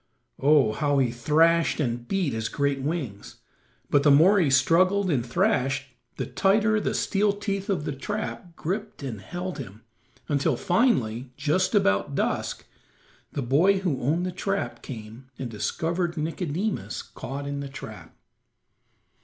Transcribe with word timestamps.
Oh, 0.39 0.73
how 0.73 0.97
he 0.97 1.11
thrashed 1.11 1.79
and 1.79 2.07
beat 2.07 2.33
his 2.33 2.49
great 2.49 2.81
wings, 2.81 3.35
but 3.87 4.01
the 4.01 4.09
more 4.09 4.39
he 4.39 4.49
struggled 4.49 5.11
and 5.11 5.23
thrashed 5.23 5.93
the 6.17 6.25
tighter 6.25 6.79
the 6.79 6.95
steel 6.95 7.31
teeth 7.33 7.69
of 7.69 7.85
the 7.85 7.91
trap 7.91 8.55
gripped 8.55 9.03
and 9.03 9.21
held 9.21 9.59
him, 9.59 9.83
until 10.27 10.57
finally, 10.57 11.29
just 11.37 11.75
about 11.75 12.15
dusk, 12.15 12.65
the 13.33 13.43
boy 13.43 13.77
who 13.81 14.01
owned 14.01 14.25
the 14.25 14.31
trap 14.31 14.81
came 14.81 15.29
and 15.37 15.51
discovered 15.51 16.17
Nicodemus 16.17 17.03
caught 17.03 17.45
in 17.45 17.59
the 17.59 17.69
trap. 17.69 18.17